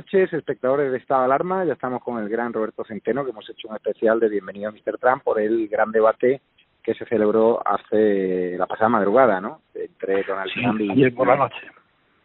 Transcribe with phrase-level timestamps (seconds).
[0.00, 1.62] noches, espectadores de Estado de Alarma.
[1.62, 4.72] Ya estamos con el gran Roberto Centeno, que hemos hecho un especial de Bienvenido a
[4.72, 4.96] Mr.
[4.98, 6.40] Trump por el gran debate
[6.82, 9.60] que se celebró hace la pasada madrugada, ¿no?
[9.74, 11.60] Entre Donald Trump y, por la noche.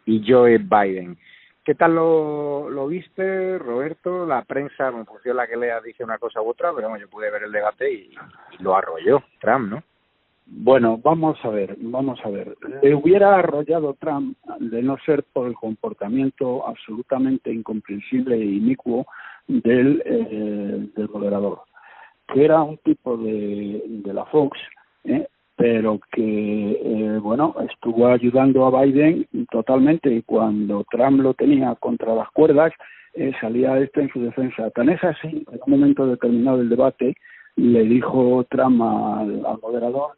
[0.06, 1.18] y Joe Biden.
[1.62, 4.24] ¿Qué tal lo, lo viste, Roberto?
[4.24, 7.04] La prensa, en función de la que lea, dice una cosa u otra, pero bueno,
[7.04, 8.14] yo pude ver el debate y
[8.60, 9.82] lo arrolló Trump, ¿no?
[10.48, 12.56] Bueno, vamos a ver, vamos a ver.
[12.80, 19.06] Le hubiera arrollado Trump de no ser por el comportamiento absolutamente incomprensible e inicuo
[19.48, 21.62] del, eh, del moderador,
[22.32, 24.56] que era un tipo de, de la Fox,
[25.04, 25.26] ¿eh?
[25.56, 32.14] pero que, eh, bueno, estuvo ayudando a Biden totalmente y cuando Trump lo tenía contra
[32.14, 32.72] las cuerdas,
[33.14, 34.70] eh, salía este en su defensa.
[34.70, 37.16] Tan es así, en un momento determinado del debate,
[37.56, 40.12] le dijo Trump al moderador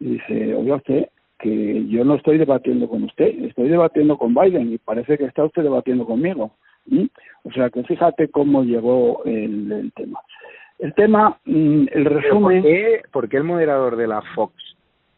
[0.00, 4.72] y dice, oiga usted, que yo no estoy debatiendo con usted, estoy debatiendo con Biden
[4.72, 6.52] y parece que está usted debatiendo conmigo.
[7.44, 10.20] O sea que fíjate cómo llegó el, el tema.
[10.78, 12.64] El tema, mm, el resumen...
[13.12, 14.54] ¿Por qué, el moderador de la Fox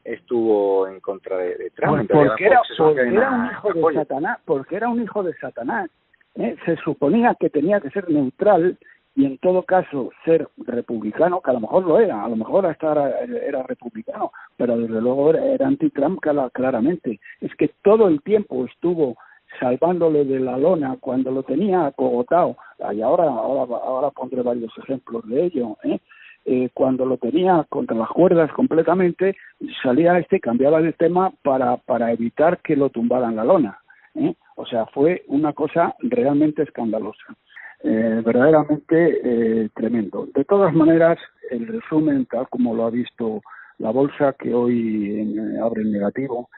[0.04, 2.10] estuvo en contra de, Trump?
[2.10, 2.60] porque, era,
[3.06, 5.88] era, un hijo de Satanás, porque era un hijo de Satanás.
[6.34, 6.56] ¿eh?
[6.64, 8.76] Se suponía que tenía que ser neutral
[9.14, 12.66] y en todo caso ser republicano, que a lo mejor lo era, a lo mejor
[12.66, 16.20] hasta era, republicano, pero desde luego era, anti-Trump
[16.52, 17.20] claramente.
[17.40, 19.16] Es que todo el tiempo estuvo
[19.60, 22.56] salvándole de la lona cuando lo tenía acogotado,
[22.94, 26.00] y ahora, ahora, ahora pondré varios ejemplos de ello, ¿eh?
[26.44, 29.36] Eh, cuando lo tenía contra las cuerdas completamente,
[29.80, 33.78] salía este, cambiaba de tema para, para evitar que lo tumbaran la lona.
[34.16, 34.34] ¿eh?
[34.62, 37.34] O sea, fue una cosa realmente escandalosa
[37.82, 38.94] eh, verdaderamente
[39.24, 40.28] eh, tremendo.
[40.32, 41.18] De todas maneras,
[41.50, 43.42] el resumen, tal como lo ha visto
[43.78, 46.48] la bolsa, que hoy abre en negativo,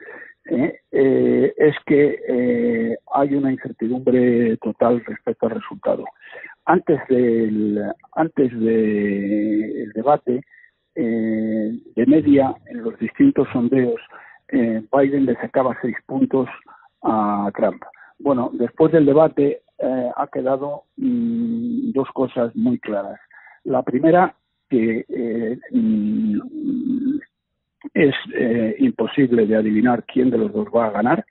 [0.45, 6.05] eh, es que hay una incertidumbre total respecto al resultado.
[6.65, 10.41] Antes del antes del debate,
[10.93, 13.99] eh, de media en los distintos sondeos,
[14.47, 16.47] Biden le sacaba seis puntos
[17.01, 17.81] a Trump.
[18.19, 23.19] Bueno, después del debate eh, ha quedado mm, dos cosas muy claras.
[23.63, 24.35] La primera,
[24.69, 26.39] que eh, mm,
[27.93, 31.25] es eh, imposible de adivinar quién de los dos va a ganar,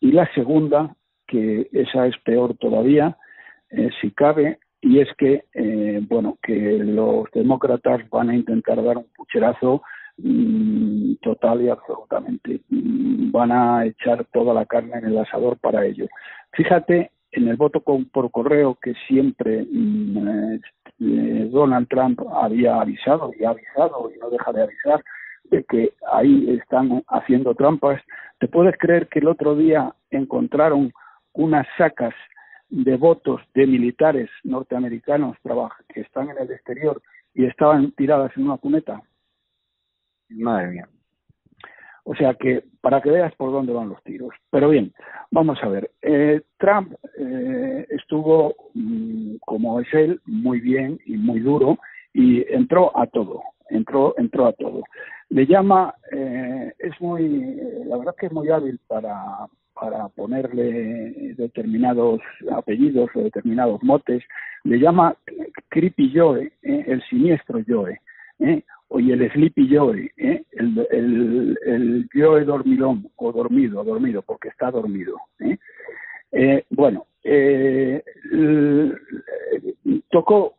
[0.00, 0.94] y la segunda,
[1.26, 3.16] que esa es peor todavía,
[4.00, 5.44] si cabe, y es que,
[6.08, 9.82] bueno, que los demócratas van a intentar dar un pucherazo
[11.20, 12.60] total y absolutamente.
[12.68, 16.06] Mm, van a echar toda la carne en el asador para ello.
[16.52, 20.58] Fíjate en el voto por correo que siempre mm,
[21.00, 25.02] eh, Donald Trump había avisado y ha avisado y no deja de avisar
[25.44, 28.00] de que ahí están haciendo trampas.
[28.38, 30.92] ¿Te puedes creer que el otro día encontraron
[31.32, 32.14] unas sacas
[32.68, 35.36] de votos de militares norteamericanos
[35.88, 37.00] que están en el exterior
[37.34, 39.02] y estaban tiradas en una cuneta?
[40.34, 40.88] Madre mía.
[42.04, 44.34] O sea que para que veas por dónde van los tiros.
[44.50, 44.92] Pero bien,
[45.30, 45.90] vamos a ver.
[46.02, 51.78] Eh, Trump eh, estuvo, mm, como es él, muy bien y muy duro
[52.12, 53.42] y entró a todo.
[53.70, 54.82] Entró, entró a todo.
[55.30, 57.56] Le llama, eh, es muy,
[57.86, 62.20] la verdad que es muy hábil para, para ponerle determinados
[62.50, 64.22] apellidos o determinados motes.
[64.64, 65.16] Le llama
[65.68, 67.98] Creepy Joe, el siniestro Joe.
[68.40, 68.62] ¿eh?
[68.94, 70.44] Oye, el Sleepy Joe, ¿eh?
[70.52, 75.16] el, el, el dormilón, o dormido, dormido, porque está dormido.
[75.40, 75.56] ¿eh?
[76.30, 78.02] Eh, bueno, eh,
[80.10, 80.56] tocó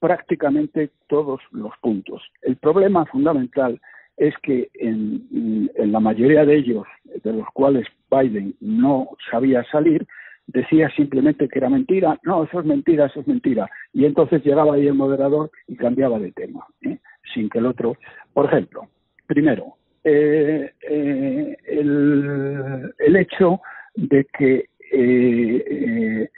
[0.00, 2.22] prácticamente todos los puntos.
[2.40, 3.78] El problema fundamental
[4.16, 6.86] es que en, en, la mayoría de ellos,
[7.22, 10.06] de los cuales Biden no sabía salir,
[10.46, 13.68] decía simplemente que era mentira, no, eso es mentira, eso es mentira.
[13.92, 16.66] Y entonces llegaba ahí el moderador y cambiaba de tema.
[16.80, 16.98] ¿eh?
[17.32, 17.96] Sin que el otro.
[18.32, 18.88] Por ejemplo,
[19.26, 23.60] primero, eh, eh, el, el, hecho
[23.94, 26.30] de que eh,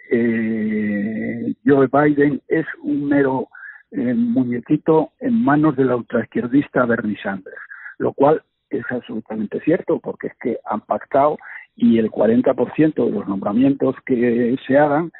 [1.67, 3.49] Joe Biden es un mero
[3.91, 7.57] muñequito en manos de la ultraizquierdista Bernie Sanders,
[7.99, 11.39] lo cual es absolutamente cierto, porque es que han pactado
[11.77, 15.11] y el 40% de los nombramientos que se hagan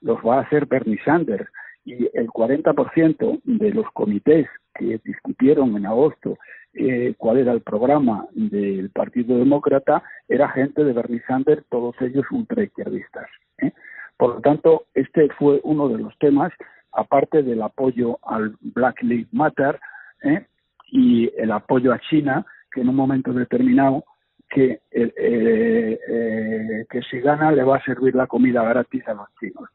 [0.00, 1.48] los va a hacer Bernie Sanders
[1.84, 6.38] y el 40% de los comités que discutieron en agosto
[6.72, 12.24] eh, cuál era el programa del Partido Demócrata era gente de Bernie Sanders, todos ellos
[12.30, 13.26] ultraizquierdistas.
[13.58, 13.72] ¿eh?
[14.16, 16.52] Por lo tanto, este fue uno de los temas,
[16.92, 19.78] aparte del apoyo al Black Lives Matter
[20.22, 20.46] ¿eh?
[20.90, 24.04] y el apoyo a China, que en un momento determinado
[24.48, 29.28] que, eh, eh, que si gana le va a servir la comida gratis a los
[29.40, 29.68] chinos.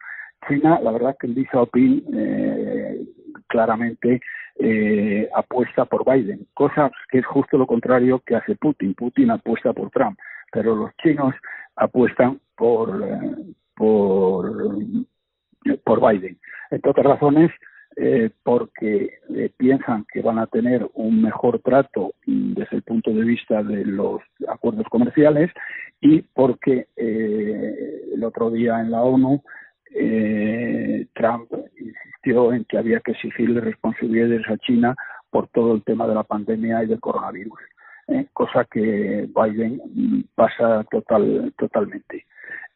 [0.48, 3.06] China, la verdad que en Xi Jinping eh,
[3.48, 4.22] claramente
[4.62, 8.94] eh, apuesta por Biden, cosa que es justo lo contrario que hace Putin.
[8.94, 10.20] Putin apuesta por Trump,
[10.52, 11.34] pero los chinos
[11.78, 14.52] apuestan por eh, por
[15.86, 16.38] por Biden.
[16.72, 17.52] Entre otras razones,
[17.96, 19.20] eh, porque
[19.58, 24.22] piensan que van a tener un mejor trato desde el punto de vista de los
[24.48, 25.52] acuerdos comerciales
[26.02, 29.42] y porque el otro día en la ONU
[29.96, 34.96] eh, Trump insistió en que había que exigirle responsabilidades a China
[35.30, 37.60] por todo el tema de la pandemia y del coronavirus,
[38.08, 38.28] ¿eh?
[38.34, 42.26] cosa que Biden pasa total, totalmente.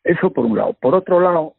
[0.03, 0.73] Eso por un lado.
[0.81, 1.55] Por otro lado,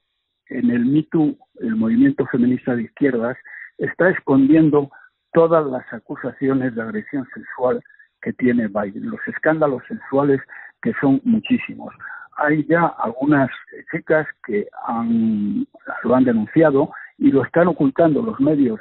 [0.49, 3.37] en el MeToo, el movimiento feminista de izquierdas,
[3.79, 4.91] está escondiendo
[5.33, 7.83] todas las acusaciones de agresión sexual
[8.23, 10.41] que tiene Biden, los escándalos sexuales
[10.83, 11.93] que son muchísimos
[12.37, 13.51] hay ya algunas
[13.91, 15.67] chicas que han,
[16.03, 18.81] lo han denunciado y lo están ocultando los medios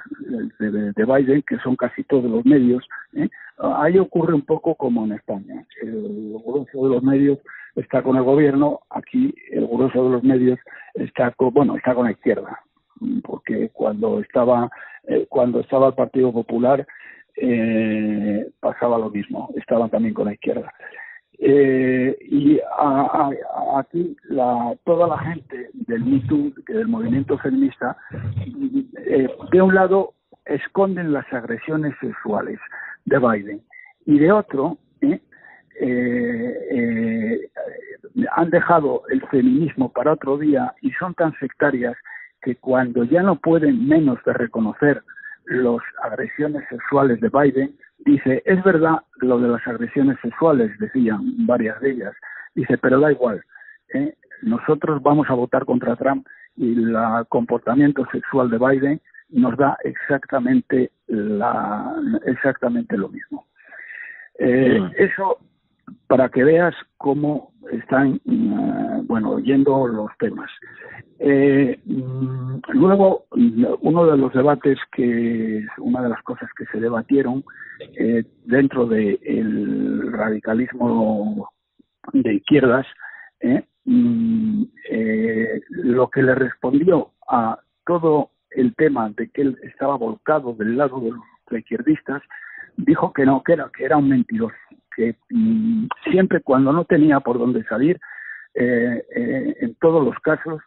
[0.59, 2.83] de, de, Biden, que son casi todos los medios.
[3.13, 3.29] ¿eh?
[3.59, 5.65] Ahí ocurre un poco como en España.
[5.81, 7.39] El grueso de los medios
[7.75, 10.59] está con el gobierno, aquí el grueso de los medios
[10.95, 12.59] está con, bueno, está con la izquierda,
[13.23, 14.69] porque cuando estaba,
[15.07, 16.85] eh, cuando estaba el Partido Popular
[17.35, 20.71] eh, pasaba lo mismo, estaban también con la izquierda.
[21.39, 22.59] Eh, y
[23.75, 27.97] aquí la, toda la gente del MeToo, del movimiento feminista,
[29.05, 30.13] eh, de un lado
[30.45, 32.59] esconden las agresiones sexuales
[33.05, 33.61] de Biden
[34.05, 34.77] y de otro
[35.79, 37.49] eh, eh,
[38.31, 41.95] han dejado el feminismo para otro día y son tan sectarias
[42.41, 45.01] que cuando ya no pueden menos de reconocer
[45.45, 47.75] las agresiones sexuales de Biden,
[48.05, 52.13] dice, es verdad lo de las agresiones sexuales, decían varias de ellas,
[52.55, 53.43] dice, pero da igual,
[53.93, 54.13] ¿eh?
[54.41, 56.95] nosotros vamos a votar contra Trump y el
[57.29, 61.95] comportamiento sexual de Biden nos da exactamente la
[62.25, 63.47] exactamente lo mismo.
[64.37, 65.39] Eh, Eso
[66.07, 70.49] para que veas cómo están, uh, bueno, oyendo los temas.
[71.19, 73.25] Eh, mm, luego,
[73.81, 77.43] uno de los debates que, una de las cosas que se debatieron
[77.97, 81.49] eh, dentro del radicalismo
[82.11, 82.85] de izquierdas
[83.43, 83.63] ¿eh?
[83.85, 90.53] Mm, eh, lo que le respondió a todo el tema de que él estaba volcado
[90.53, 91.21] del lado de los
[91.51, 92.21] izquierdistas,
[92.77, 94.55] dijo que no, que era, que era un mentiroso,
[94.95, 97.99] que mm, siempre cuando no tenía por dónde salir,
[98.53, 100.61] eh, eh, en todos los casos,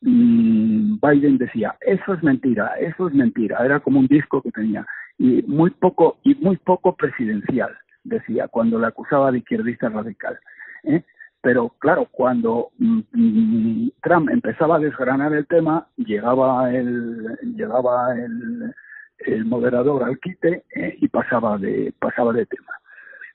[0.00, 4.86] mm, Biden decía, eso es mentira, eso es mentira, era como un disco que tenía,
[5.18, 10.38] y muy poco, y muy poco presidencial, decía, cuando le acusaba de izquierdista radical.
[10.84, 11.02] ¿eh?
[11.42, 18.74] Pero claro, cuando mm, Trump empezaba a desgranar el tema, llegaba el, llegaba el,
[19.18, 22.79] el moderador al quite eh, y pasaba de, pasaba de tema.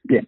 [0.08, 0.28] Bien,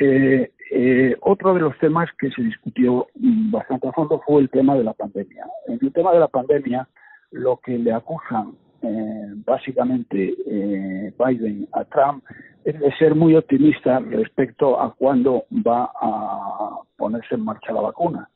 [0.00, 4.74] eh, eh, otro de los temas que se discutió bastante a fondo fue el tema
[4.76, 5.44] de la pandemia.
[5.66, 6.88] En el tema de la pandemia,
[7.32, 12.24] lo que le acusan eh, básicamente eh, Biden a Trump
[12.64, 18.30] es de ser muy optimista respecto a cuándo va a ponerse en marcha la vacuna.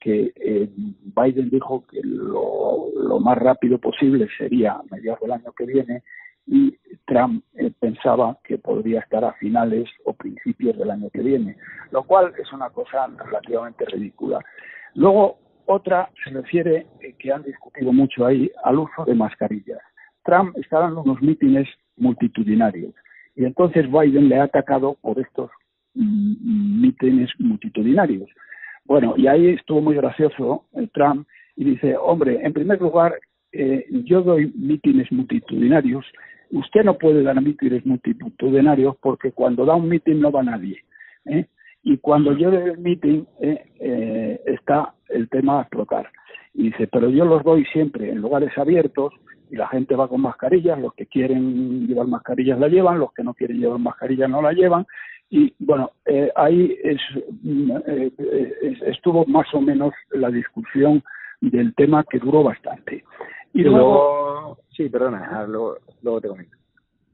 [0.00, 5.52] Que eh, Biden dijo que lo, lo, más rápido posible sería a mediados del año
[5.56, 6.02] que viene
[6.46, 11.56] y Trump eh, pensaba que podría estar a finales o principios del año que viene,
[11.90, 14.40] lo cual es una cosa relativamente ridícula.
[14.94, 19.80] Luego, otra se refiere, eh, que han discutido mucho ahí, al uso de mascarillas.
[20.24, 22.94] Trump está dando unos mítines multitudinarios
[23.36, 25.50] y entonces Biden le ha atacado por estos
[25.94, 28.28] mm, mítines multitudinarios.
[28.84, 33.18] Bueno, y ahí estuvo muy gracioso el Trump y dice, hombre, en primer lugar,
[33.52, 36.04] eh, yo doy mítines multitudinarios,
[36.54, 40.84] usted no puede dar mítines multitudinarios porque cuando da un mítin no va nadie.
[41.26, 41.46] ¿eh?
[41.82, 46.08] Y cuando yo el mítin eh, eh, está el tema a explotar.
[46.54, 49.12] Y dice, pero yo los doy siempre en lugares abiertos
[49.50, 53.22] y la gente va con mascarillas, los que quieren llevar mascarillas la llevan, los que
[53.22, 54.86] no quieren llevar mascarillas no la llevan.
[55.30, 57.00] Y bueno, eh, ahí es,
[57.86, 58.12] eh,
[58.86, 61.02] estuvo más o menos la discusión
[61.40, 63.04] del tema que duró bastante.
[63.54, 66.56] Y, luego, sí, perdona, ah, luego, luego te comento.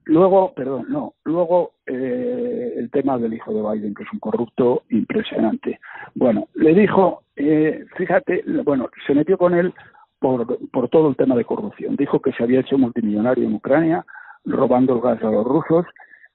[0.06, 4.82] Luego, perdón, no, luego eh, el tema del hijo de Biden, que es un corrupto
[4.88, 5.78] impresionante.
[6.14, 9.74] Bueno, le dijo, eh, fíjate, bueno, se metió con él
[10.18, 11.94] por, por todo el tema de corrupción.
[11.96, 14.04] Dijo que se había hecho multimillonario en Ucrania,
[14.46, 15.84] robando el gas a los rusos,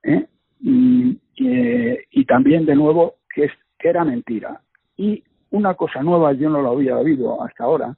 [0.04, 0.28] ¿eh?
[0.62, 4.62] y, y también de nuevo que, es, que era mentira.
[4.96, 7.98] Y una cosa nueva, yo no lo había oído hasta ahora,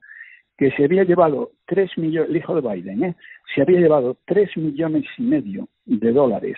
[0.57, 3.15] que se había llevado tres millones, el hijo de Biden, ¿eh?
[3.53, 6.57] se había llevado tres millones y medio de dólares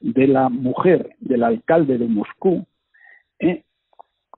[0.00, 2.66] de la mujer del alcalde de Moscú,
[3.38, 3.62] ¿eh?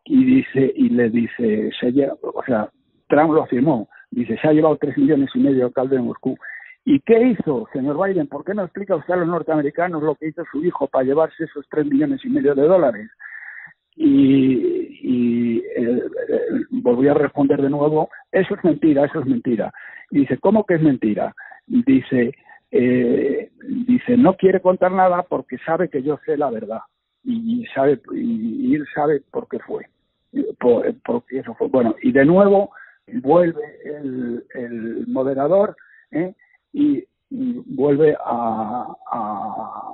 [0.05, 2.71] y dice, y le dice, se o sea,
[3.09, 6.37] Trump lo afirmó, dice, se ha llevado tres millones y medio alcalde de Moscú.
[6.85, 8.29] ¿Y qué hizo, señor Biden?
[8.29, 11.45] ¿Por qué no explica usted a los norteamericanos lo que hizo su hijo para llevarse
[11.45, 13.11] esos tres millones y medio de dólares?
[13.97, 16.03] Y, y eh,
[16.71, 19.73] volví a responder de nuevo, eso es mentira, eso es mentira.
[20.11, 21.35] Y dice, ¿cómo que es mentira?
[21.67, 22.33] Dice,
[22.71, 23.51] eh,
[23.87, 26.81] dice, no quiere contar nada porque sabe que yo sé la verdad
[27.25, 29.87] y sabe y, él sabe por qué fue,
[30.59, 31.69] por, porque eso fue.
[31.69, 32.71] Bueno, y de nuevo
[33.23, 35.77] vuelve el, el moderador
[36.11, 36.35] ¿eh?
[36.73, 39.93] y, vuelve a, a,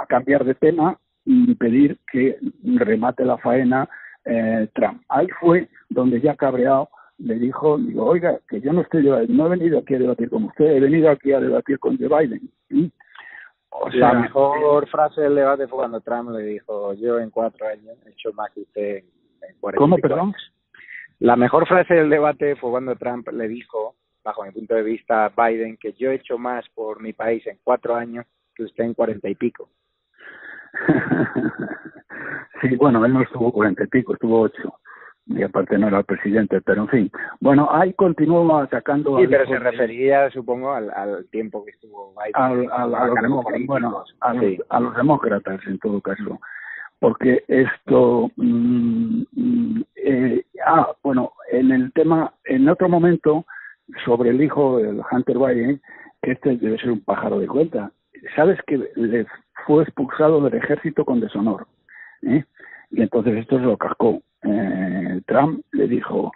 [0.00, 3.88] a cambiar de tema impedir que remate la faena
[4.24, 5.02] eh, Trump.
[5.08, 6.88] Ahí fue donde ya cabreado
[7.18, 10.44] le dijo, digo, oiga, que yo no estoy, no he venido aquí a debatir con
[10.44, 12.50] usted, he venido aquí a debatir con Joe Biden.
[13.70, 17.66] O sea, la mejor frase del debate fue cuando Trump le dijo, yo en cuatro
[17.66, 20.34] años he hecho más que usted en, cuarenta ¿Cómo, perdón?
[21.20, 25.26] La mejor frase del debate fue cuando Trump le dijo, bajo mi punto de vista,
[25.26, 28.84] a Biden, que yo he hecho más por mi país en cuatro años que usted
[28.84, 29.68] en cuarenta y pico.
[32.60, 34.74] sí, bueno, él no estuvo cuarenta y pico, estuvo ocho.
[35.26, 37.10] Y aparte no era el presidente, pero en fin.
[37.40, 39.18] Bueno, ahí continuó atacando.
[39.18, 42.32] Sí, pero se refería, supongo, al, al, tiempo que estuvo Biden.
[42.34, 44.58] Al, al, a, los demócratas, bueno, a, sí.
[44.68, 46.40] a, los demócratas en todo caso.
[46.98, 48.30] Porque esto.
[48.36, 53.46] Mm, mm, eh, ah, bueno, en el tema, en otro momento,
[54.04, 55.80] sobre el hijo del Hunter Biden,
[56.22, 57.92] este debe ser un pájaro de cuenta.
[58.34, 59.26] ¿Sabes que le
[59.66, 61.66] fue expulsado del ejército con deshonor.
[62.22, 62.44] ¿eh?
[62.90, 64.22] Y entonces esto se lo cascó.
[64.42, 66.32] Eh, Trump le dijo,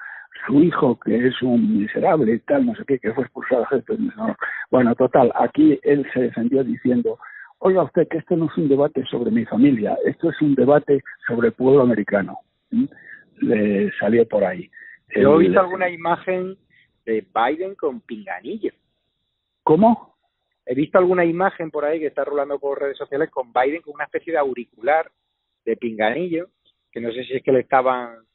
[0.47, 3.81] su hijo, que es un miserable y tal, no sé qué, que fue expulsado del
[3.81, 4.37] ejército con deshonor.
[4.71, 7.19] Bueno, total, aquí él se defendió diciendo,
[7.59, 11.03] oiga usted que esto no es un debate sobre mi familia, esto es un debate
[11.27, 12.39] sobre el pueblo americano.
[12.73, 12.87] ¿eh?
[13.39, 14.71] Le salió por ahí.
[15.15, 16.57] Yo he visto alguna imagen
[17.05, 18.73] de Biden con pinganillo.
[19.63, 20.16] ¿Cómo?
[20.67, 23.95] He visto alguna imagen por ahí que está rolando por redes sociales con Biden con
[23.95, 25.11] una especie de auricular
[25.65, 26.49] de pinganillo,
[26.91, 28.27] que no sé si es que le estaban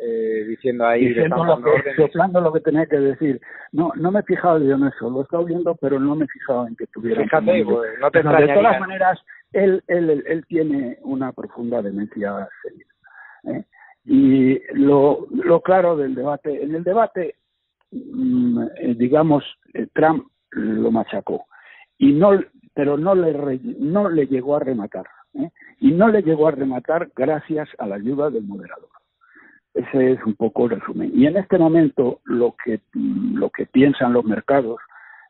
[0.00, 3.40] eh, diciendo ahí diciendo lo que, soplando lo que tenía que decir.
[3.72, 6.24] No no me he fijado yo en eso lo he estado viendo pero no me
[6.24, 9.20] he fijado en que tuviera fíjate pues, no te de todas maneras
[9.52, 12.86] él, él él tiene una profunda demencia senil
[13.56, 13.64] ¿eh?
[14.04, 17.36] y lo lo claro del debate en el debate
[17.92, 21.46] mm, eh, digamos eh, Trump lo machacó
[21.98, 22.38] y no
[22.74, 25.50] pero no le no le llegó a rematar ¿eh?
[25.80, 28.88] y no le llegó a rematar gracias a la ayuda del moderador
[29.74, 31.10] ese es un poco el resumen.
[31.14, 34.78] Y en este momento lo que, lo que piensan los mercados,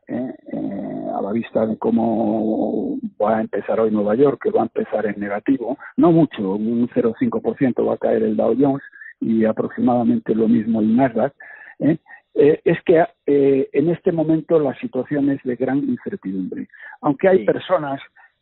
[0.07, 4.61] eh, eh, a la vista de cómo va a empezar hoy Nueva York, que va
[4.61, 8.83] a empezar en negativo, no mucho, un 0,5% va a caer el Dow Jones
[9.19, 11.33] y aproximadamente lo mismo el Nasdaq,
[11.79, 11.97] ¿eh?
[12.35, 16.69] Es que en este momento la situación es de gran incertidumbre.
[17.01, 18.01] Aunque hay personas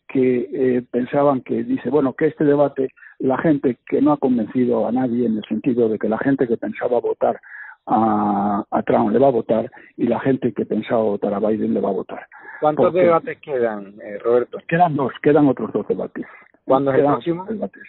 [0.08, 2.88] que pensaban que dice, bueno, que este debate
[3.22, 6.48] la gente que no ha convencido a nadie en el sentido de que la gente
[6.48, 7.40] que pensaba votar
[7.86, 11.80] a, Trump le va a votar y la gente que pensaba votar a Biden le
[11.80, 12.26] va a votar.
[12.60, 14.58] ¿Cuántos debates quedan, eh, Roberto?
[14.68, 16.26] Quedan dos, quedan otros dos debates.
[16.64, 17.44] ¿Cuándo es el próximo?
[17.44, 17.82] Debates.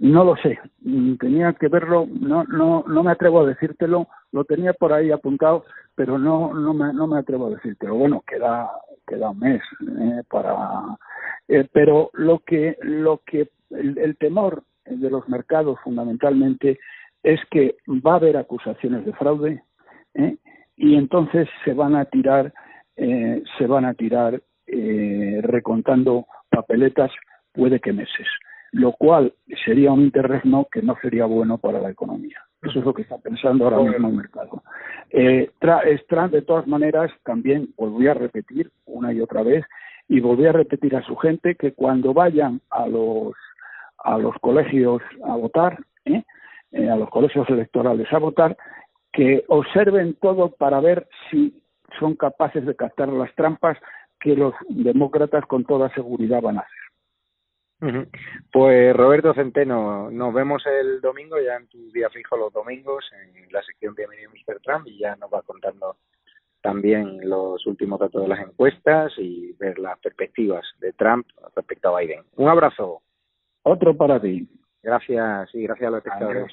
[0.00, 4.44] No lo sé, mm, tenía que verlo, no, no, no me atrevo a decírtelo, lo
[4.44, 7.94] tenía por ahí apuntado, pero no, no me, no me atrevo a decírtelo.
[7.96, 8.70] Bueno, queda,
[9.06, 10.96] queda un mes eh, para,
[11.48, 16.78] eh, pero lo que, lo que el, temor de los mercados fundamentalmente
[17.22, 19.62] es que va a haber acusaciones de fraude
[20.14, 20.36] ¿eh?
[20.76, 22.52] y entonces se van a tirar
[22.96, 27.10] eh, se van a tirar eh, recontando papeletas
[27.58, 28.26] puede que meses
[28.70, 29.32] lo cual
[29.64, 33.18] sería un interregno que no sería bueno para la economía eso es lo que está
[33.18, 34.62] pensando ahora mismo el mercado
[35.10, 35.50] eh,
[36.30, 39.64] de todas maneras también volví a repetir una y otra vez
[40.08, 43.34] y volví a repetir a su gente que cuando vayan a los
[43.98, 46.22] a los colegios a votar, ¿eh?
[46.72, 46.88] ¿eh?
[46.90, 48.56] a los colegios electorales a votar,
[49.12, 51.62] que observen todo para ver si
[51.98, 53.76] son capaces de captar las trampas
[54.20, 56.87] que los demócratas con toda seguridad van a hacer.
[58.52, 63.52] Pues Roberto Centeno, nos vemos el domingo, ya en tu día fijo los domingos, en
[63.52, 64.60] la sección Bienvenido Mr.
[64.60, 65.96] Trump, y ya nos va contando
[66.60, 72.00] también los últimos datos de las encuestas y ver las perspectivas de Trump respecto a
[72.00, 72.24] Biden.
[72.36, 73.02] Un abrazo.
[73.62, 74.48] Otro para ti.
[74.82, 76.52] Gracias, y gracias a los espectadores.